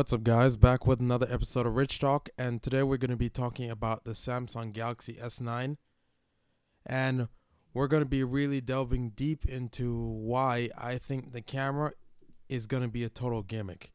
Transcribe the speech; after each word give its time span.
What's 0.00 0.14
up, 0.14 0.22
guys? 0.22 0.56
Back 0.56 0.86
with 0.86 1.00
another 1.00 1.26
episode 1.30 1.66
of 1.66 1.76
Rich 1.76 1.98
Talk, 1.98 2.30
and 2.38 2.62
today 2.62 2.82
we're 2.82 2.96
going 2.96 3.10
to 3.10 3.18
be 3.18 3.28
talking 3.28 3.70
about 3.70 4.04
the 4.04 4.12
Samsung 4.12 4.72
Galaxy 4.72 5.18
S9. 5.22 5.76
And 6.86 7.28
we're 7.74 7.86
going 7.86 8.02
to 8.02 8.08
be 8.08 8.24
really 8.24 8.62
delving 8.62 9.10
deep 9.10 9.44
into 9.44 9.94
why 9.94 10.70
I 10.74 10.96
think 10.96 11.32
the 11.32 11.42
camera 11.42 11.92
is 12.48 12.66
going 12.66 12.82
to 12.82 12.88
be 12.88 13.04
a 13.04 13.10
total 13.10 13.42
gimmick. 13.42 13.92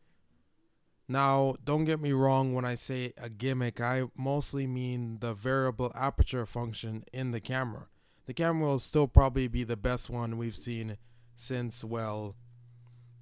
Now, 1.08 1.56
don't 1.64 1.86
get 1.86 2.00
me 2.00 2.12
wrong 2.12 2.54
when 2.54 2.66
I 2.66 2.76
say 2.76 3.12
a 3.18 3.28
gimmick, 3.28 3.82
I 3.82 4.04
mostly 4.16 4.68
mean 4.68 5.18
the 5.22 5.34
variable 5.34 5.92
aperture 5.96 6.46
function 6.46 7.04
in 7.14 7.32
the 7.32 7.42
camera. 7.42 7.88
The 8.28 8.36
camera 8.36 8.68
will 8.68 8.78
still 8.78 9.08
probably 9.08 9.48
be 9.48 9.64
the 9.64 9.76
best 9.76 10.12
one 10.12 10.38
we've 10.38 10.56
seen 10.56 10.98
since, 11.36 11.84
well, 11.84 12.36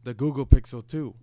the 0.03 0.13
Google 0.13 0.45
Pixel 0.45 0.85
2. 0.85 1.15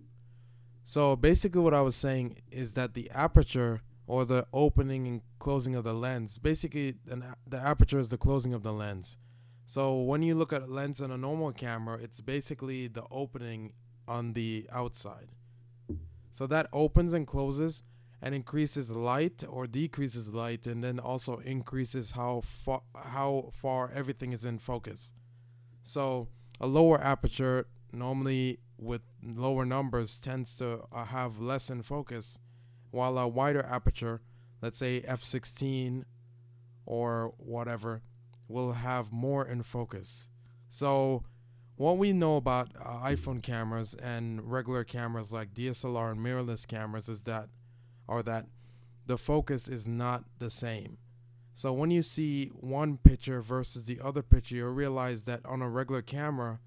So 0.83 1.15
basically, 1.15 1.61
what 1.61 1.73
I 1.73 1.81
was 1.81 1.95
saying 1.95 2.37
is 2.51 2.73
that 2.73 2.93
the 2.93 3.09
aperture 3.11 3.81
or 4.07 4.25
the 4.25 4.45
opening 4.51 5.07
and 5.07 5.21
closing 5.39 5.75
of 5.75 5.83
the 5.83 5.93
lens, 5.93 6.37
basically, 6.37 6.95
the 7.05 7.57
aperture 7.57 7.99
is 7.99 8.09
the 8.09 8.17
closing 8.17 8.53
of 8.53 8.63
the 8.63 8.73
lens. 8.73 9.17
So 9.65 10.01
when 10.01 10.21
you 10.21 10.35
look 10.35 10.51
at 10.51 10.63
a 10.63 10.65
lens 10.65 10.99
on 10.99 11.11
a 11.11 11.17
normal 11.17 11.53
camera, 11.53 11.97
it's 12.01 12.19
basically 12.19 12.87
the 12.87 13.03
opening 13.09 13.73
on 14.07 14.33
the 14.33 14.67
outside. 14.71 15.31
So 16.31 16.45
that 16.47 16.67
opens 16.73 17.13
and 17.13 17.25
closes 17.25 17.83
and 18.21 18.35
increases 18.35 18.91
light 18.91 19.43
or 19.47 19.67
decreases 19.67 20.33
light 20.33 20.67
and 20.67 20.83
then 20.83 20.99
also 20.99 21.37
increases 21.37 22.11
how 22.11 22.41
far 22.41 22.81
how 22.95 23.49
far 23.53 23.91
everything 23.93 24.31
is 24.33 24.45
in 24.45 24.59
focus. 24.59 25.13
So 25.83 26.27
a 26.59 26.67
lower 26.67 26.99
aperture 27.01 27.67
normally 27.91 28.59
with 28.81 29.01
lower 29.23 29.65
numbers 29.65 30.17
tends 30.17 30.55
to 30.57 30.81
uh, 30.91 31.05
have 31.05 31.39
less 31.39 31.69
in 31.69 31.83
focus, 31.83 32.39
while 32.89 33.17
a 33.17 33.27
wider 33.27 33.63
aperture, 33.63 34.21
let's 34.61 34.79
say 34.79 35.01
f16 35.01 36.03
or 36.85 37.33
whatever, 37.37 38.01
will 38.47 38.73
have 38.73 39.11
more 39.11 39.45
in 39.45 39.63
focus. 39.63 40.27
So, 40.67 41.23
what 41.75 41.97
we 41.97 42.11
know 42.11 42.35
about 42.35 42.69
uh, 42.79 43.01
iPhone 43.05 43.41
cameras 43.41 43.93
and 43.93 44.51
regular 44.51 44.83
cameras 44.83 45.31
like 45.31 45.53
DSLR 45.53 46.11
and 46.11 46.19
mirrorless 46.19 46.67
cameras 46.67 47.07
is 47.07 47.21
that, 47.21 47.49
or 48.07 48.21
that, 48.23 48.47
the 49.05 49.17
focus 49.17 49.67
is 49.67 49.87
not 49.87 50.23
the 50.39 50.49
same. 50.49 50.97
So 51.53 51.73
when 51.73 51.91
you 51.91 52.01
see 52.01 52.47
one 52.59 52.97
picture 52.97 53.41
versus 53.41 53.85
the 53.85 53.99
other 54.03 54.21
picture, 54.21 54.55
you'll 54.55 54.73
realize 54.73 55.23
that 55.23 55.45
on 55.45 55.61
a 55.61 55.69
regular 55.69 56.01
camera, 56.01 56.59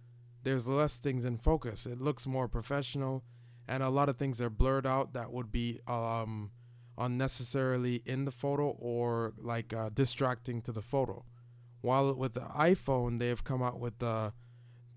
there's 0.44 0.68
less 0.68 0.98
things 0.98 1.24
in 1.24 1.38
focus. 1.38 1.86
It 1.86 2.00
looks 2.00 2.26
more 2.26 2.48
professional, 2.48 3.24
and 3.66 3.82
a 3.82 3.88
lot 3.88 4.08
of 4.08 4.16
things 4.16 4.40
are 4.40 4.50
blurred 4.50 4.86
out 4.86 5.14
that 5.14 5.32
would 5.32 5.50
be 5.50 5.80
um, 5.88 6.52
unnecessarily 6.98 8.02
in 8.04 8.24
the 8.26 8.30
photo 8.30 8.76
or 8.78 9.32
like 9.38 9.72
uh, 9.72 9.88
distracting 9.92 10.60
to 10.62 10.72
the 10.72 10.82
photo. 10.82 11.24
While 11.80 12.14
with 12.14 12.34
the 12.34 12.40
iPhone, 12.40 13.18
they've 13.18 13.42
come 13.42 13.62
out 13.62 13.80
with 13.80 13.98
the 13.98 14.32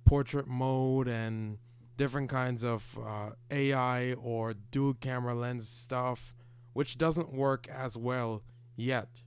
portrait 0.05 0.47
mode 0.47 1.07
and 1.07 1.57
different 1.97 2.29
kinds 2.29 2.63
of 2.63 2.97
uh, 3.03 3.31
AI 3.49 4.13
or 4.13 4.53
dual 4.53 4.93
camera 4.93 5.33
lens 5.33 5.67
stuff, 5.67 6.35
which 6.73 6.97
doesn't 6.97 7.33
work 7.33 7.67
as 7.69 7.97
well 7.97 8.43
yet. 8.75 9.23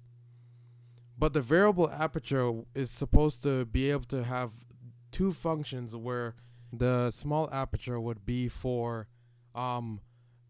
But 1.18 1.34
the 1.34 1.42
variable 1.42 1.90
aperture 1.90 2.62
is 2.74 2.90
supposed 2.90 3.42
to 3.42 3.66
be 3.66 3.90
able 3.90 4.04
to 4.04 4.24
have 4.24 4.52
two 5.10 5.32
functions 5.32 5.94
where 5.96 6.34
the 6.72 7.10
small 7.10 7.48
aperture 7.52 8.00
would 8.00 8.24
be 8.24 8.48
for 8.48 9.08
um, 9.54 10.00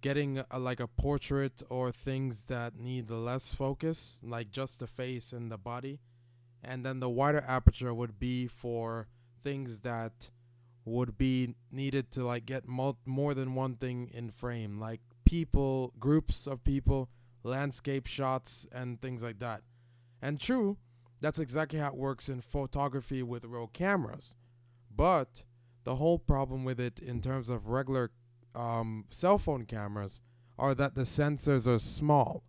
getting 0.01 0.43
a, 0.51 0.59
like 0.59 0.81
a 0.81 0.87
portrait 0.89 1.63
or 1.69 1.91
things 1.93 2.45
that 2.45 2.77
need 2.79 3.11
less 3.11 3.55
focus, 3.55 4.19
like 4.23 4.51
just 4.51 4.81
the 4.81 4.87
face 4.87 5.33
and 5.33 5.51
the 5.51 5.59
body. 5.59 6.01
And 6.63 6.85
then 6.85 7.01
the 7.01 7.09
wider 7.09 7.43
aperture 7.47 7.95
would 7.95 8.19
be 8.19 8.47
for 8.47 9.09
things 9.43 9.81
that 9.81 10.31
would 10.85 11.17
be 11.17 11.55
needed 11.71 12.11
to 12.13 12.25
like 12.25 12.47
get 12.47 12.69
mul- 12.69 12.99
more 13.07 13.35
than 13.35 13.55
one 13.55 13.77
thing 13.77 14.11
in 14.13 14.31
frame, 14.31 14.79
like 14.79 15.01
people, 15.25 15.95
groups 15.99 16.47
of 16.47 16.65
people, 16.65 17.09
landscape 17.43 18.07
shots, 18.07 18.67
and 18.73 19.01
things 19.01 19.23
like 19.23 19.39
that. 19.39 19.63
And 20.21 20.39
true, 20.39 20.77
that's 21.21 21.39
exactly 21.39 21.79
how 21.79 21.89
it 21.89 21.97
works 21.97 22.29
in 22.29 22.41
photography 22.41 23.23
with 23.23 23.45
real 23.45 23.69
cameras. 23.69 24.35
But 25.01 25.45
the 25.85 25.97
whole 25.97 26.19
problem 26.19 26.63
with 26.63 26.79
it 26.79 26.99
in 26.99 27.23
terms 27.23 27.49
of 27.49 27.69
regular 27.69 28.11
um, 28.55 29.07
cell 29.09 29.39
phone 29.39 29.65
cameras 29.65 30.21
are 30.59 30.75
that 30.75 30.95
the 30.95 31.05
sensors 31.05 31.67
are 31.67 31.79
small. 31.79 32.45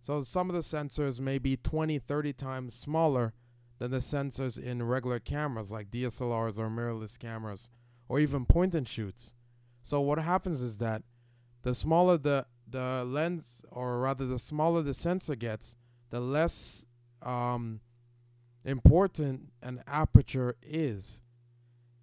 So 0.00 0.22
some 0.22 0.48
of 0.48 0.54
the 0.54 0.60
sensors 0.60 1.18
may 1.18 1.38
be 1.38 1.56
20, 1.56 1.98
30 1.98 2.34
times 2.34 2.72
smaller 2.72 3.32
than 3.80 3.90
the 3.90 3.96
sensors 3.96 4.60
in 4.62 4.84
regular 4.84 5.18
cameras 5.18 5.72
like 5.72 5.90
DSLRs 5.90 6.56
or 6.56 6.70
mirrorless 6.70 7.18
cameras 7.18 7.68
or 8.08 8.20
even 8.20 8.46
point 8.46 8.76
and 8.76 8.86
shoots. 8.86 9.34
So 9.82 10.00
what 10.00 10.20
happens 10.20 10.60
is 10.60 10.76
that 10.76 11.02
the 11.62 11.74
smaller 11.74 12.16
the 12.16 12.46
the 12.68 13.02
lens 13.04 13.60
or 13.72 13.98
rather 13.98 14.24
the 14.24 14.38
smaller 14.38 14.82
the 14.82 14.94
sensor 14.94 15.34
gets, 15.34 15.74
the 16.10 16.20
less 16.20 16.84
um, 17.22 17.80
important 18.64 19.50
an 19.64 19.82
aperture 19.88 20.54
is 20.62 21.18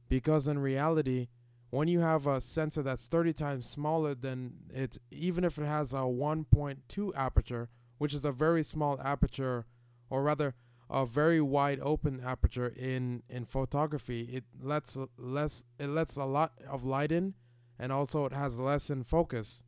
because 0.09 0.47
in 0.47 0.59
reality 0.59 1.27
when 1.69 1.87
you 1.87 1.99
have 1.99 2.25
a 2.25 2.41
sensor 2.41 2.81
that's 2.81 3.07
30 3.07 3.33
times 3.33 3.67
smaller 3.67 4.15
than 4.15 4.53
it's 4.69 4.99
even 5.11 5.43
if 5.43 5.57
it 5.57 5.65
has 5.65 5.93
a 5.93 5.97
1.2 5.97 7.11
aperture 7.15 7.69
which 7.97 8.13
is 8.13 8.25
a 8.25 8.31
very 8.31 8.63
small 8.63 8.99
aperture 9.01 9.65
or 10.09 10.23
rather 10.23 10.55
a 10.89 11.05
very 11.05 11.39
wide 11.39 11.79
open 11.81 12.19
aperture 12.23 12.73
in 12.75 13.21
in 13.29 13.45
photography 13.45 14.21
it 14.21 14.43
lets 14.59 14.97
less 15.17 15.63
it 15.77 15.87
lets 15.87 16.15
a 16.15 16.25
lot 16.25 16.53
of 16.67 16.83
light 16.83 17.11
in 17.11 17.35
and 17.79 17.91
also 17.91 18.25
it 18.25 18.33
has 18.33 18.59
less 18.59 18.89
in 18.89 19.03
focus. 19.03 19.63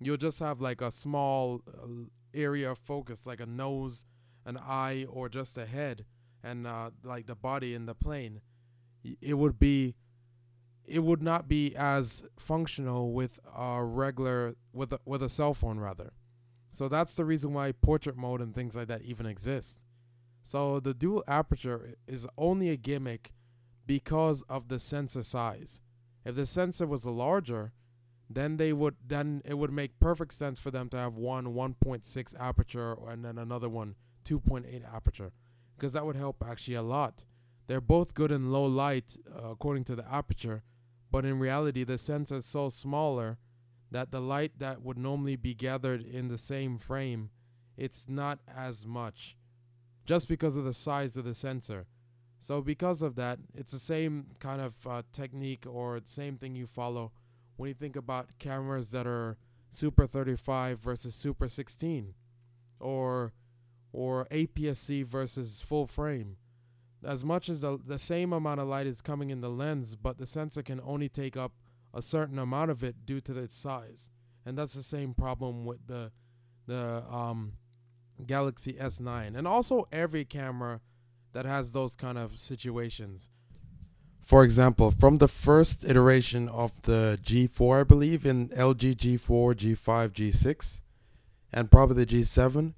You'll 0.00 0.16
just 0.16 0.38
have 0.38 0.60
like 0.60 0.80
a 0.80 0.92
small 0.92 1.62
uh, 1.66 1.86
area 2.32 2.70
of 2.70 2.78
focus 2.78 3.26
like 3.26 3.40
a 3.40 3.46
nose 3.46 4.04
an 4.46 4.56
eye 4.56 5.04
or 5.10 5.28
just 5.28 5.58
a 5.58 5.66
head 5.66 6.04
and 6.42 6.66
uh, 6.66 6.90
like 7.02 7.26
the 7.26 7.34
body 7.34 7.74
in 7.74 7.86
the 7.86 7.94
plane 7.94 8.40
it 9.04 9.34
would 9.34 9.58
be 9.58 9.94
it 10.84 11.00
would 11.00 11.22
not 11.22 11.48
be 11.48 11.76
as 11.76 12.22
functional 12.38 13.12
with 13.12 13.38
a 13.54 13.84
regular 13.84 14.56
with 14.72 14.92
a, 14.92 15.00
with 15.04 15.22
a 15.22 15.28
cell 15.28 15.54
phone 15.54 15.78
rather. 15.78 16.12
So 16.70 16.88
that's 16.88 17.14
the 17.14 17.24
reason 17.24 17.52
why 17.52 17.72
portrait 17.72 18.16
mode 18.16 18.40
and 18.40 18.54
things 18.54 18.76
like 18.76 18.88
that 18.88 19.02
even 19.02 19.26
exist. 19.26 19.78
So 20.42 20.80
the 20.80 20.94
dual 20.94 21.24
aperture 21.28 21.94
is 22.06 22.26
only 22.38 22.70
a 22.70 22.76
gimmick 22.76 23.32
because 23.86 24.42
of 24.48 24.68
the 24.68 24.78
sensor 24.78 25.22
size. 25.22 25.80
If 26.24 26.36
the 26.36 26.46
sensor 26.46 26.86
was 26.86 27.04
larger, 27.04 27.72
then 28.30 28.56
they 28.56 28.72
would 28.72 28.96
then 29.06 29.42
it 29.44 29.58
would 29.58 29.72
make 29.72 29.98
perfect 30.00 30.34
sense 30.34 30.60
for 30.60 30.70
them 30.70 30.88
to 30.90 30.96
have 30.96 31.16
one 31.16 31.46
1.6 31.54 32.34
aperture 32.38 32.96
and 33.08 33.24
then 33.24 33.38
another 33.38 33.68
one 33.68 33.94
2.8 34.24 34.82
aperture 34.94 35.32
because 35.76 35.92
that 35.92 36.04
would 36.04 36.16
help 36.16 36.44
actually 36.46 36.74
a 36.74 36.82
lot 36.82 37.24
they're 37.68 37.82
both 37.82 38.14
good 38.14 38.32
in 38.32 38.50
low 38.50 38.64
light 38.64 39.16
uh, 39.30 39.50
according 39.50 39.84
to 39.84 39.94
the 39.94 40.10
aperture, 40.10 40.62
but 41.10 41.24
in 41.24 41.38
reality, 41.38 41.84
the 41.84 41.98
sensor 41.98 42.36
is 42.36 42.46
so 42.46 42.70
smaller 42.70 43.38
that 43.90 44.10
the 44.10 44.20
light 44.20 44.52
that 44.58 44.82
would 44.82 44.98
normally 44.98 45.36
be 45.36 45.54
gathered 45.54 46.02
in 46.02 46.28
the 46.28 46.38
same 46.38 46.78
frame, 46.78 47.30
it's 47.76 48.06
not 48.08 48.38
as 48.56 48.86
much, 48.86 49.36
just 50.06 50.28
because 50.28 50.56
of 50.56 50.64
the 50.64 50.72
size 50.72 51.16
of 51.16 51.24
the 51.24 51.34
sensor. 51.34 51.86
So 52.40 52.62
because 52.62 53.02
of 53.02 53.16
that, 53.16 53.38
it's 53.54 53.72
the 53.72 53.78
same 53.78 54.28
kind 54.38 54.62
of 54.62 54.86
uh, 54.86 55.02
technique 55.12 55.66
or 55.66 56.00
same 56.04 56.38
thing 56.38 56.54
you 56.54 56.66
follow 56.66 57.12
when 57.56 57.68
you 57.68 57.74
think 57.74 57.96
about 57.96 58.38
cameras 58.38 58.92
that 58.92 59.06
are 59.06 59.36
Super 59.70 60.06
35 60.06 60.78
versus 60.78 61.14
Super 61.14 61.48
16, 61.48 62.14
or 62.80 63.32
or 63.92 64.26
APS-C 64.30 65.02
versus 65.02 65.60
full 65.60 65.86
frame 65.86 66.36
as 67.04 67.24
much 67.24 67.48
as 67.48 67.60
the, 67.60 67.78
the 67.84 67.98
same 67.98 68.32
amount 68.32 68.60
of 68.60 68.68
light 68.68 68.86
is 68.86 69.00
coming 69.00 69.30
in 69.30 69.40
the 69.40 69.48
lens, 69.48 69.96
but 69.96 70.18
the 70.18 70.26
sensor 70.26 70.62
can 70.62 70.80
only 70.84 71.08
take 71.08 71.36
up 71.36 71.52
a 71.94 72.02
certain 72.02 72.38
amount 72.38 72.70
of 72.70 72.82
it 72.82 73.06
due 73.06 73.20
to 73.20 73.38
its 73.38 73.56
size. 73.56 74.10
And 74.44 74.56
that's 74.56 74.74
the 74.74 74.82
same 74.82 75.14
problem 75.14 75.64
with 75.64 75.86
the 75.86 76.10
the 76.66 77.02
um, 77.10 77.54
Galaxy 78.26 78.74
S9 78.74 79.36
and 79.36 79.48
also 79.48 79.88
every 79.90 80.24
camera 80.24 80.80
that 81.32 81.46
has 81.46 81.72
those 81.72 81.96
kind 81.96 82.18
of 82.18 82.38
situations. 82.38 83.30
For 84.20 84.44
example, 84.44 84.90
from 84.90 85.16
the 85.16 85.28
first 85.28 85.84
iteration 85.84 86.48
of 86.48 86.82
the 86.82 87.18
G4, 87.22 87.80
I 87.80 87.84
believe, 87.84 88.26
in 88.26 88.50
LG 88.50 88.96
G4, 88.96 89.54
G5, 89.54 90.10
G6, 90.10 90.80
and 91.50 91.70
probably 91.70 92.04
the 92.04 92.16
G7, 92.16 92.74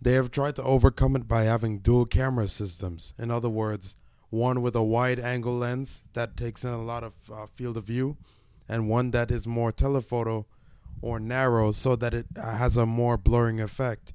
they 0.00 0.12
have 0.12 0.30
tried 0.30 0.56
to 0.56 0.62
overcome 0.62 1.16
it 1.16 1.26
by 1.26 1.44
having 1.44 1.78
dual 1.78 2.06
camera 2.06 2.48
systems. 2.48 3.14
In 3.18 3.30
other 3.30 3.48
words, 3.48 3.96
one 4.30 4.60
with 4.60 4.76
a 4.76 4.82
wide 4.82 5.18
angle 5.18 5.56
lens 5.56 6.02
that 6.12 6.36
takes 6.36 6.64
in 6.64 6.70
a 6.70 6.82
lot 6.82 7.04
of 7.04 7.14
uh, 7.32 7.46
field 7.46 7.76
of 7.76 7.84
view, 7.84 8.16
and 8.68 8.88
one 8.88 9.10
that 9.12 9.30
is 9.30 9.46
more 9.46 9.72
telephoto 9.72 10.46
or 11.00 11.20
narrow 11.20 11.72
so 11.72 11.96
that 11.96 12.14
it 12.14 12.26
has 12.36 12.76
a 12.76 12.86
more 12.86 13.16
blurring 13.16 13.60
effect. 13.60 14.12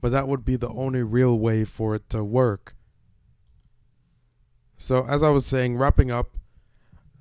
But 0.00 0.12
that 0.12 0.28
would 0.28 0.44
be 0.44 0.56
the 0.56 0.68
only 0.68 1.02
real 1.02 1.38
way 1.38 1.64
for 1.64 1.94
it 1.94 2.08
to 2.10 2.22
work. 2.22 2.76
So, 4.76 5.04
as 5.06 5.24
I 5.24 5.30
was 5.30 5.44
saying, 5.44 5.76
wrapping 5.76 6.12
up, 6.12 6.36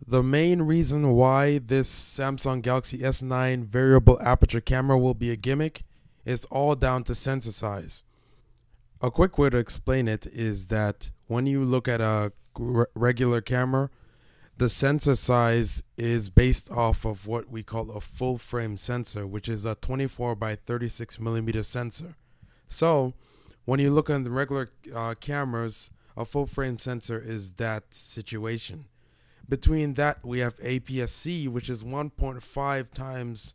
the 0.06 0.22
main 0.22 0.62
reason 0.62 1.10
why 1.14 1.58
this 1.58 1.90
Samsung 1.90 2.62
Galaxy 2.62 3.00
S9 3.00 3.66
variable 3.66 4.22
aperture 4.22 4.62
camera 4.62 4.98
will 4.98 5.16
be 5.16 5.32
a 5.32 5.36
gimmick 5.36 5.84
is 6.28 6.44
all 6.46 6.76
down 6.76 7.04
to 7.06 7.16
sensor 7.16 7.52
size. 7.52 8.04
A 9.02 9.10
quick 9.10 9.38
way 9.38 9.50
to 9.50 9.58
explain 9.58 10.08
it 10.08 10.28
is 10.28 10.68
that 10.68 11.12
when 11.28 11.48
you 11.48 11.64
look 11.64 11.88
at 11.88 12.02
a 12.02 12.34
regular 12.96 13.40
camera, 13.40 13.90
the 14.58 14.70
sensor 14.70 15.16
size 15.16 15.84
is 15.98 16.30
based 16.30 16.70
off 16.70 17.06
of 17.06 17.28
what 17.28 17.50
we 17.50 17.64
call 17.64 17.92
a 17.92 18.02
full 18.02 18.38
frame 18.38 18.76
sensor, 18.76 19.26
which 19.26 19.48
is 19.48 19.64
a 19.66 19.76
24 19.76 20.36
by 20.36 20.56
36 20.56 21.20
millimeter 21.20 21.64
sensor. 21.64 22.16
So, 22.68 23.14
when 23.66 23.80
you 23.80 23.92
look 23.92 24.10
at 24.10 24.24
the 24.24 24.32
regular 24.32 24.70
uh, 24.94 25.14
cameras, 25.20 25.92
a 26.18 26.26
full 26.26 26.48
frame 26.48 26.80
sensor 26.80 27.22
is 27.24 27.54
that 27.54 27.94
situation. 27.94 28.86
Between 29.48 29.94
that, 29.94 30.26
we 30.26 30.40
have 30.40 30.58
APS-C, 30.58 31.48
which 31.48 31.70
is 31.70 31.84
1.5 31.84 32.92
times 32.92 33.54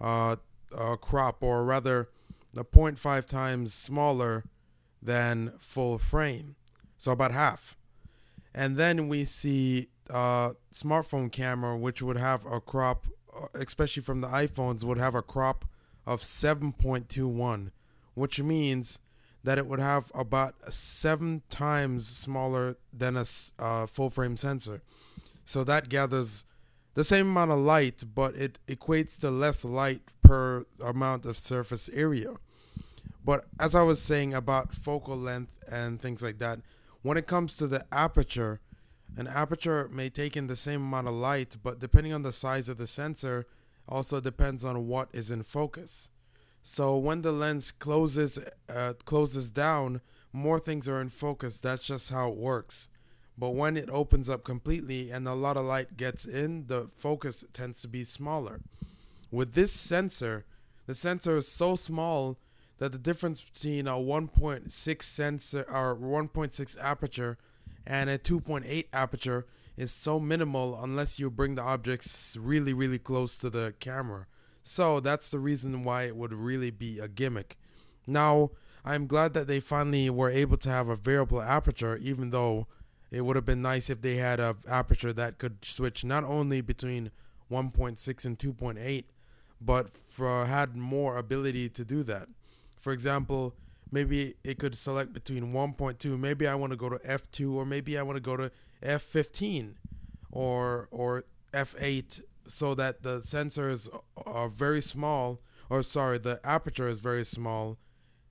uh, 0.00 0.36
uh, 0.76 0.96
crop, 0.96 1.42
or 1.42 1.64
rather, 1.64 2.08
the 2.52 2.64
0.5 2.64 3.26
times 3.26 3.74
smaller 3.74 4.44
than 5.02 5.52
full 5.58 5.98
frame, 5.98 6.56
so 6.96 7.12
about 7.12 7.32
half. 7.32 7.76
And 8.54 8.76
then 8.76 9.08
we 9.08 9.24
see 9.24 9.88
uh, 10.08 10.50
smartphone 10.72 11.30
camera, 11.30 11.76
which 11.76 12.00
would 12.00 12.16
have 12.16 12.46
a 12.46 12.60
crop, 12.60 13.06
uh, 13.34 13.46
especially 13.54 14.02
from 14.02 14.20
the 14.20 14.28
iPhones, 14.28 14.84
would 14.84 14.98
have 14.98 15.14
a 15.14 15.22
crop 15.22 15.64
of 16.06 16.22
7.21, 16.22 17.70
which 18.14 18.40
means 18.40 18.98
that 19.42 19.58
it 19.58 19.66
would 19.66 19.80
have 19.80 20.10
about 20.14 20.54
seven 20.72 21.42
times 21.50 22.06
smaller 22.06 22.76
than 22.92 23.16
a 23.16 23.24
uh, 23.58 23.86
full 23.86 24.08
frame 24.08 24.36
sensor. 24.36 24.82
So 25.44 25.64
that 25.64 25.88
gathers 25.88 26.44
the 26.94 27.04
same 27.04 27.28
amount 27.28 27.50
of 27.50 27.58
light, 27.58 28.04
but 28.14 28.34
it 28.34 28.58
equates 28.66 29.18
to 29.18 29.30
less 29.30 29.64
light 29.64 30.02
per 30.24 30.66
amount 30.84 31.24
of 31.24 31.38
surface 31.38 31.88
area. 31.90 32.34
But 33.24 33.46
as 33.60 33.74
I 33.74 33.82
was 33.82 34.02
saying 34.02 34.34
about 34.34 34.74
focal 34.74 35.16
length 35.16 35.52
and 35.70 36.00
things 36.00 36.22
like 36.22 36.38
that, 36.38 36.58
when 37.02 37.16
it 37.16 37.26
comes 37.26 37.56
to 37.58 37.66
the 37.66 37.86
aperture, 37.92 38.60
an 39.16 39.28
aperture 39.28 39.88
may 39.92 40.10
take 40.10 40.36
in 40.36 40.48
the 40.48 40.56
same 40.56 40.82
amount 40.82 41.06
of 41.06 41.14
light, 41.14 41.56
but 41.62 41.78
depending 41.78 42.12
on 42.12 42.22
the 42.22 42.32
size 42.32 42.68
of 42.68 42.78
the 42.78 42.86
sensor, 42.86 43.46
also 43.88 44.20
depends 44.20 44.64
on 44.64 44.88
what 44.88 45.08
is 45.12 45.30
in 45.30 45.42
focus. 45.42 46.10
So 46.62 46.96
when 46.96 47.22
the 47.22 47.32
lens 47.32 47.70
closes 47.70 48.38
uh, 48.68 48.94
closes 49.04 49.50
down, 49.50 50.00
more 50.32 50.58
things 50.58 50.88
are 50.88 51.00
in 51.00 51.10
focus. 51.10 51.60
That's 51.60 51.86
just 51.86 52.10
how 52.10 52.30
it 52.30 52.36
works. 52.36 52.88
But 53.36 53.50
when 53.50 53.76
it 53.76 53.90
opens 53.90 54.28
up 54.28 54.44
completely 54.44 55.10
and 55.10 55.26
a 55.28 55.34
lot 55.34 55.56
of 55.56 55.64
light 55.64 55.96
gets 55.96 56.24
in, 56.24 56.66
the 56.66 56.88
focus 56.96 57.44
tends 57.52 57.82
to 57.82 57.88
be 57.88 58.04
smaller. 58.04 58.60
With 59.34 59.54
this 59.54 59.72
sensor, 59.72 60.44
the 60.86 60.94
sensor 60.94 61.38
is 61.38 61.48
so 61.48 61.74
small 61.74 62.38
that 62.78 62.92
the 62.92 62.98
difference 62.98 63.42
between 63.42 63.88
a 63.88 63.94
1.6 63.94 65.02
sensor 65.02 65.66
or 65.68 65.96
1.6 65.96 66.76
aperture 66.80 67.36
and 67.84 68.08
a 68.08 68.16
2.8 68.16 68.86
aperture 68.92 69.44
is 69.76 69.90
so 69.90 70.20
minimal 70.20 70.80
unless 70.80 71.18
you 71.18 71.32
bring 71.32 71.56
the 71.56 71.62
objects 71.62 72.36
really 72.40 72.72
really 72.72 73.00
close 73.00 73.36
to 73.38 73.50
the 73.50 73.74
camera. 73.80 74.28
So 74.62 75.00
that's 75.00 75.30
the 75.30 75.40
reason 75.40 75.82
why 75.82 76.04
it 76.04 76.14
would 76.14 76.32
really 76.32 76.70
be 76.70 77.00
a 77.00 77.08
gimmick. 77.08 77.56
Now, 78.06 78.52
I'm 78.84 79.08
glad 79.08 79.34
that 79.34 79.48
they 79.48 79.58
finally 79.58 80.10
were 80.10 80.30
able 80.30 80.58
to 80.58 80.70
have 80.70 80.88
a 80.88 80.94
variable 80.94 81.42
aperture 81.42 81.96
even 81.96 82.30
though 82.30 82.68
it 83.10 83.22
would 83.22 83.34
have 83.34 83.44
been 83.44 83.62
nice 83.62 83.90
if 83.90 84.00
they 84.00 84.14
had 84.14 84.38
a 84.38 84.54
aperture 84.68 85.12
that 85.12 85.38
could 85.38 85.64
switch 85.64 86.04
not 86.04 86.22
only 86.22 86.60
between 86.60 87.10
1.6 87.50 88.24
and 88.24 88.38
2.8 88.38 89.04
but 89.64 89.96
for 89.96 90.46
had 90.46 90.76
more 90.76 91.16
ability 91.16 91.68
to 91.70 91.84
do 91.84 92.02
that. 92.04 92.28
For 92.78 92.92
example, 92.92 93.54
maybe 93.90 94.34
it 94.44 94.58
could 94.58 94.76
select 94.76 95.12
between 95.12 95.52
1.2. 95.52 96.18
Maybe 96.18 96.46
I 96.46 96.54
want 96.54 96.72
to 96.72 96.76
go 96.76 96.88
to 96.88 96.98
f2, 96.98 97.54
or 97.54 97.64
maybe 97.64 97.96
I 97.96 98.02
want 98.02 98.16
to 98.16 98.22
go 98.22 98.36
to 98.36 98.50
f15, 98.82 99.74
or 100.30 100.88
or 100.90 101.24
f8, 101.52 102.20
so 102.46 102.74
that 102.74 103.02
the 103.02 103.20
sensors 103.20 103.88
are 104.26 104.48
very 104.48 104.82
small, 104.82 105.40
or 105.70 105.82
sorry, 105.82 106.18
the 106.18 106.40
aperture 106.44 106.88
is 106.88 107.00
very 107.00 107.24
small, 107.24 107.78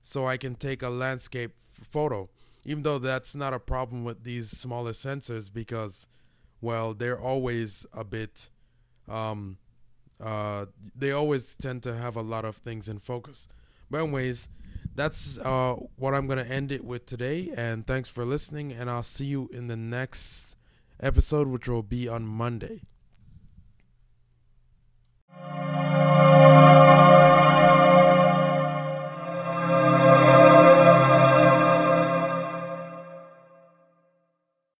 so 0.02 0.26
I 0.26 0.36
can 0.36 0.54
take 0.54 0.82
a 0.82 0.90
landscape 0.90 1.52
photo. 1.58 2.28
Even 2.66 2.82
though 2.82 2.98
that's 2.98 3.34
not 3.34 3.52
a 3.52 3.58
problem 3.58 4.04
with 4.04 4.24
these 4.24 4.50
smaller 4.50 4.92
sensors, 4.92 5.52
because 5.52 6.06
well, 6.60 6.94
they're 6.94 7.20
always 7.20 7.84
a 7.92 8.04
bit. 8.04 8.50
Um, 9.08 9.58
uh, 10.22 10.66
they 10.96 11.12
always 11.12 11.54
tend 11.54 11.82
to 11.84 11.94
have 11.94 12.16
a 12.16 12.22
lot 12.22 12.44
of 12.44 12.56
things 12.56 12.88
in 12.88 12.98
focus. 12.98 13.48
But 13.90 14.02
anyways, 14.02 14.48
that's 14.94 15.38
uh, 15.38 15.74
what 15.96 16.14
I'm 16.14 16.26
gonna 16.26 16.42
end 16.42 16.72
it 16.72 16.84
with 16.84 17.06
today. 17.06 17.52
And 17.56 17.86
thanks 17.86 18.08
for 18.08 18.24
listening. 18.24 18.72
And 18.72 18.88
I'll 18.88 19.02
see 19.02 19.26
you 19.26 19.50
in 19.52 19.68
the 19.68 19.76
next 19.76 20.56
episode, 21.00 21.48
which 21.48 21.68
will 21.68 21.82
be 21.82 22.08
on 22.08 22.26
Monday. 22.26 22.82